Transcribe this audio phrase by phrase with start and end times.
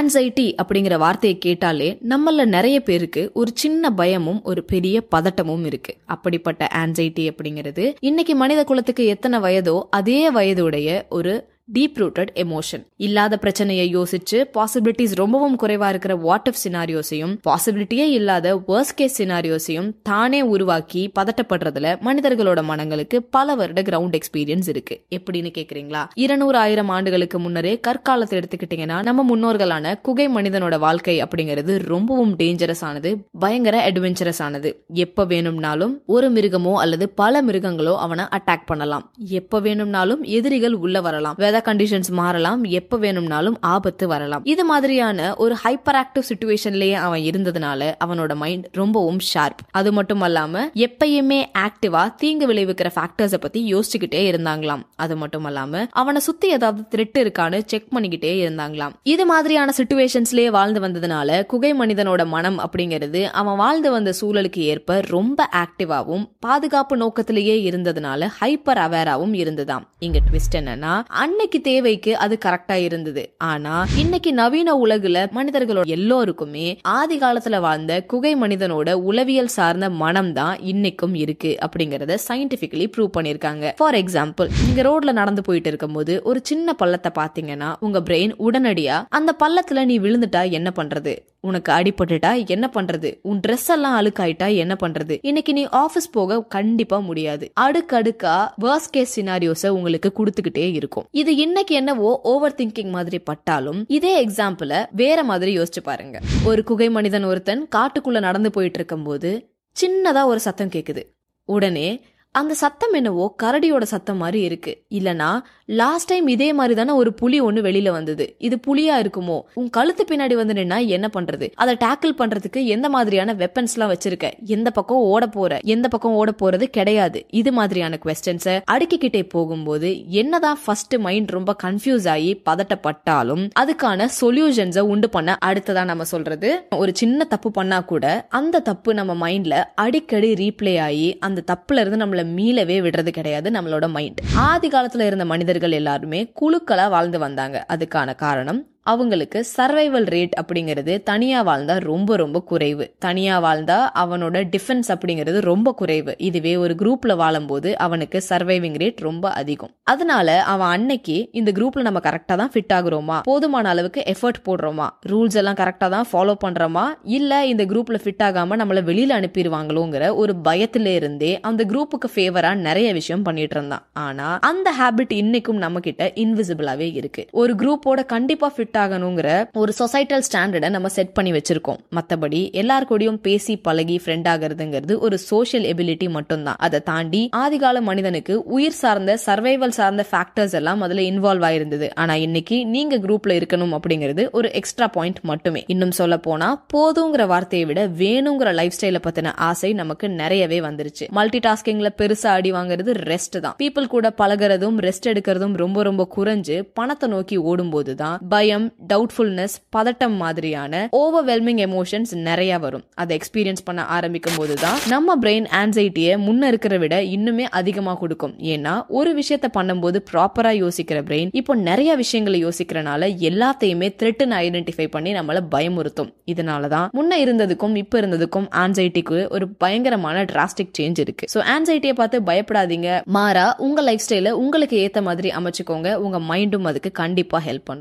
[0.00, 5.96] Anxiety அப்படிங்கிற வார்த்தையை கேட்டாலே நம்மள நிறைய பேருக்கு ஒரு சின்ன பயமும் ஒரு பெரிய பதட்டமும் இருக்கு.
[6.04, 13.38] அப்படிப்பட்ட ஆன்சைட்டி அப்படிங்கிறது இன்னைக்கு மனித குலத்துக்கு எத்தனை வயதோ அதே வயதுடைய ஒரு டீப் ரூட்டட் எமோஷன் இல்லாத
[13.38, 20.42] பிரச்சனையை யோசிச்சு பாசிபிலிட்டிஸ் ரொம்பவும் குறைவா இருக்கிற வாட் ஆஃப் சினாரியோஸையும் பாசிபிலிட்டியே இல்லாத வேர்ஸ்ட் கேஸ் சினாரியோஸையும் தானே
[20.42, 25.04] உருவாக்கி பதட்டப்படுறதுல மனிதர்களோட மனங்களுக்கு பல வருட கிரவுண்ட் எக்ஸ்பீரியன்ஸ் இருக்கு.
[25.10, 26.04] எப்படின்னு கேக்குறீங்களா?
[26.14, 33.16] இருநூறு ஆயிரம் ஆண்டுகளுக்கு முன்னரே கற்காலத்தை எடுத்துக்கிட்டீங்கன்னா நம்ம முன்னோர்களான குகை மனிதனோட வாழ்க்கை அப்படிங்கிறது ரொம்பவும் டேஞ்சரஸ் ஆனது
[33.38, 34.84] பயங்கர அட்வென்ச்சரஸ் ஆனது.
[34.94, 39.12] எப்ப வேணும்னாலும் ஒரு மிருகமோ அல்லது பல மிருகங்களோ அவனை அட்டாக் பண்ணலாம்.
[39.28, 41.34] எப்ப வேணும்னாலும் எதிரிகள் உள்ள வரலாம்.
[41.38, 42.64] வெதர் கண்டிஷன்ஸ் மாறலாம்.
[42.64, 44.44] எப்ப வேணும்னாலும் ஆபத்து வரலாம்.
[44.44, 50.64] இது மாதிரியான ஒரு ஹைப்பர் ஆக்டிவ் சுச்சுவேஷன்லயே அவன் இருந்ததுனால அவனோட மைண்ட் ரொம்பவும் ஷார்ப் அது மட்டும் அல்லாம
[50.84, 54.82] எப்பயுமே ஆக்டிவா தீங்கு விளைவிக்கிற ஃபேக்டர்ஸ பத்தி யோசிச்சுக்கிட்டே இருந்தாங்களாம்.
[54.96, 58.94] அது மட்டும் அல்லாம அவனை சுத்தி ஏதாவது த்ரெட் இருக்கான்னு செக் பண்ணிக்கிட்டே இருந்தாங்களாம்.
[59.02, 65.48] இது மாதிரியான சுச்சுவேஷன்ஸ்லயே வாழ்ந்து வந்ததுனால குகை மனிதனோட மனம் அப்படிங்கிறது அவன் வாழ்ந்து வந்த சூழலுக்கு ஏற்ப ரொம்ப
[65.62, 69.84] ஆக்டிவாவும் பாதுகாப்பு நோக்கத்திலேயே இருந்ததுனால ஹைப்பர் அவேராவும் இருந்ததாம்.
[69.98, 73.34] இங்க ட்விஸ்ட் என்னன்னா அன்னைக்கு தேவைக்கு அது கரெக்டா இருந்தது.
[73.38, 80.58] ஆனா இன்னைக்கு நவீன உலகுல மனிதர்களோட எல்லோருக்குமே ஆதி காலத்துல வாழ்ந்த குகை மனிதனோட உளவியல் சார்ந்த மனம் தான்
[80.58, 86.72] இன்னைக்கும் இருக்கு அப்படிங்கறத சயின்டிபிகலி ப்ரூவ் பண்ணிருக்காங்க ஃபார் எக்ஸாம்பிள் நீங்க ரோட்ல நடந்து போயிட்டு இருக்கும்போது ஒரு சின்ன
[86.72, 91.16] பள்ளத்தை பாத்தீங்கன்னா உங்க பிரெயின் உடனடியா அந்த பள்ளத்துல நீ விழுந்துட்டா என்ன பண்றது?
[91.40, 93.18] உனக்கு அடிபட்டுட்டா என்ன பண்றது?
[93.22, 95.18] உன் ட்ரெஸ் எல்லாம் அழுக்காயிட்டா என்ன பண்றது?
[95.22, 97.52] இன்னைக்கு நீ ஆபீஸ் போக கண்டிப்பா முடியாது.
[97.60, 101.06] அடுக்கடுக்கா வேர்ஸ் கேஸ் சினாரியோஸ உங்களுக்கு கொடுத்துக்கிட்டே இருக்கும்.
[101.10, 106.20] இது இன்னைக்கு என்னவோ ஓவர் திங்கிங் மாதிரி பட்டாலும் இதே எக்ஸாம்பிள வேற மாதிரி யோசிச்சு பாருங்க.
[106.44, 109.30] ஒரு குகை மனிதன் ஒருத்தன் காட்டுக்குள்ள நடந்து போயிட்டு இருக்கும்போது
[109.76, 111.02] சின்னதா ஒரு சத்தம் கேக்குது.
[111.44, 111.88] உடனே
[112.32, 114.82] அந்த சத்தம் என்னவோ கரடியோட சத்தம் மாதிரி இருக்கு.
[114.90, 118.34] இல்லனா லாஸ்ட் டைம் இதே மாதிரி தானே ஒரு புலி ஒண்ணு வெளியில வந்தது.
[118.38, 119.40] இது புலியா இருக்குமோ?
[119.54, 121.50] உன் கழுத்து பின்னாடி வந்து நின்னா என்ன பண்றது?
[121.54, 124.30] அதை டேக்கிள் பண்றதுக்கு எந்த மாதிரியான வெப்பன்ஸ் எல்லாம் வச்சிருக்க?
[124.46, 125.58] எந்த பக்கம் ஓட போற?
[125.64, 127.26] எந்த பக்கம் ஓட போறது கிடையாது.
[127.30, 135.10] இது மாதிரியான கொஸ்டின்ஸ அடுக்கிக்கிட்டே போகும்போது என்னதான் ஃபர்ஸ்ட் மைண்ட் ரொம்ப கன்ஃபியூஸ் ஆகி பதட்டப்பட்டாலும் அதுக்கான சொல்யூஷன்ஸை உண்டு
[135.10, 136.66] பண்ண அடுத்ததா நம்ம சொல்றது.
[136.76, 142.04] ஒரு சின்ன தப்பு பண்ணா கூட அந்த தப்பு நம்ம மைண்ட்ல அடிக்கடி ரீப்ளே ஆகி அந்த தப்புல இருந்து
[142.04, 147.66] நம்மள மீளவே விடுறது கிடையாது நம்மளோட மைண்ட் ஆதி காலத்துல இருந்த மனிதர்கள் எல்லாருமே குழுக்களா வாழ்ந்து வந்தாங்க.
[147.68, 152.84] அதுக்கான காரணம் அவங்களுக்கு சர்வைவல் ரேட் அப்படிங்கிறது தனியா வாழ்ந்தா ரொம்ப ரொம்ப குறைவு.
[152.98, 156.12] தனியா வாழ்ந்தா அவனோட டிஃபென்ஸ் அப்படிங்கிறது ரொம்ப குறைவு.
[156.18, 159.72] இதுவே ஒரு குரூப்ல வாழும்போது அவனுக்கு சர்வைவிங் ரேட் ரொம்ப அதிகம்.
[159.84, 163.18] அதனால அவன் அன்னைக்கு இந்த குரூப்ல நம்ம கரெக்டா தான் ஃபிட் ஆகுறோமா?
[163.22, 164.86] போதுமான அளவுக்கு எஃபர்ட் போடுறோமா?
[165.08, 166.84] ரூல்ஸ் எல்லாம் கரெக்டா தான் ஃபாலோ பண்றோமா?
[167.02, 172.88] இல்ல இந்த குரூப்ல ஃபிட் ஆகாம நம்மள வெளியில அனுப்பிடுவாங்களோங்கிற ஒரு பயத்துல இருந்தே அந்த குரூப்புக்கு ஃபேவரா நிறைய
[172.92, 173.84] விஷயம் பண்ணிட்டு இருந்தான்.
[174.06, 177.24] ஆனா அந்த ஹேபிட் இன்னைக்கும் நம்ம கிட்ட இன்விசிபிளாவே இருக்கு.
[177.42, 179.28] ஒரு குரூப்போட கண்டிப்பா ஃபிட் ஆகணுங்கிற
[179.62, 181.80] ஒரு சொசைட்டல் ஸ்டாண்டர்டை நம்ம செட் பண்ணி வச்சிருக்கோம்.
[181.96, 186.58] மத்தபடி எல்லார் கூடயும் பேசி பழகி ஃப்ரெண்ட் ஆகிறதுங்கிறது ஒரு சோஷியல் எபிலிட்டி மட்டும்தான்.
[186.66, 191.88] அதை தாண்டி ஆதிகால மனிதனுக்கு உயிர் சார்ந்த சர்வைவல் சார்ந்த ஃபேக்டர்ஸ் எல்லாம் அதுல இன்வால்வ் ஆயிருந்தது.
[192.02, 195.62] ஆனா இன்னைக்கு நீங்க குரூப்ல இருக்கணும் அப்படிங்கிறது ஒரு எக்ஸ்ட்ரா பாயிண்ட் மட்டுமே.
[195.74, 201.04] இன்னும் சொல்ல போனா போதுங்கிற வார்த்தையை விட வேணுங்கிற லைஃப் ஸ்டைல பத்தின ஆசை நமக்கு நிறையவே வந்துருச்சு.
[201.18, 203.56] மல்டி டாஸ்கிங்ல பெருசா அடி வாங்குறது ரெஸ்ட் தான்.
[203.62, 208.59] பீப்புள் கூட பழகிறதும் ரெஸ்ட் எடுக்கிறதும் ரொம்ப ரொம்ப குறைஞ்சு பணத்தை நோக்கி ஓடும்போது தான் பயம்
[208.92, 212.84] டவுட்ஃபுல்னஸ் பதட்டம் மாதிரியான ஓவர்வெல்மிங் எமோஷன்ஸ் நிறைய வரும்.
[213.02, 218.34] அதை எக்ஸ்பீரியன்ஸ் பண்ண ஆரம்பிக்கும் போது தான் நம்ம பிரெயின் ஆன்சைட்டியை முன்ன இருக்கிற விட இன்னுமே அதிகமாக கொடுக்கும்.
[218.54, 225.12] ஏன்னா ஒரு விஷயத்த பண்ணும்போது ப்ராப்பரா யோசிக்கிற பிரெயின் இப்போ நிறைய விஷயங்களை யோசிக்கிறனால எல்லாத்தையுமே த்ரெட்டுன்னு ஐடென்டிஃபை பண்ணி
[225.18, 226.10] நம்மளை பயமுறுத்தும்.
[226.32, 231.24] இதனால தான் முன்ன இருந்ததுக்கும் இப்ப இருந்ததுக்கும் ஆன்சைட்டிக்கு ஒரு பயங்கரமான டிராஸ்டிக் சேஞ்ச் இருக்கு.
[231.34, 232.88] ஸோ ஆன்சைட்டியை பார்த்து பயப்படாதீங்க.
[233.16, 235.88] மாறா உங்க லைஃப் ஸ்டைல உங்களுக்கு ஏத்த மாதிரி அமைச்சுக்கோங்க.
[236.04, 237.78] உங்க மைண்டும் அதுக்கு கண்டிப்பா ஹெல்ப் பண்ணும்.